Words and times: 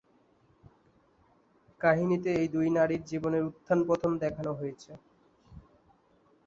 কাহিনীতে 1.81 2.29
এই 2.35 2.47
দুই 2.47 2.67
নারীর 2.69 3.01
জীবনের 3.05 3.43
উত্থান-পতন 3.43 4.11
দেখানো 4.23 4.51
হয়েছে।। 4.53 4.91